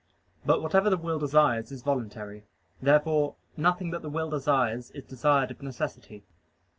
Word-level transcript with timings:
But 0.47 0.63
whatever 0.63 0.89
the 0.89 0.97
will 0.97 1.19
desires 1.19 1.71
is 1.71 1.83
voluntary. 1.83 2.47
Therefore 2.81 3.35
nothing 3.55 3.91
that 3.91 4.01
the 4.01 4.09
will 4.09 4.31
desires 4.31 4.89
is 4.89 5.03
desired 5.05 5.51
of 5.51 5.61
necessity. 5.61 6.23